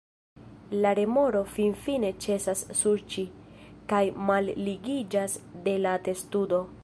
La 0.85 0.93
remoro 0.99 1.41
finfine 1.57 2.09
ĉesas 2.25 2.63
suĉi, 2.79 3.27
kaj 3.93 4.01
malligiĝas 4.31 5.39
de 5.69 5.77
la 5.87 5.97
testudo. 6.09 6.67